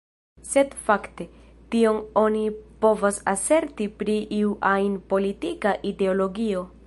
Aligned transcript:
Sed 0.51 0.71
fakte, 0.85 1.27
tion 1.75 1.99
oni 2.21 2.41
povas 2.85 3.21
aserti 3.35 3.89
pri 4.01 4.17
iu 4.41 4.57
ajn 4.75 4.99
politika 5.15 5.77
ideologio. 5.93 6.69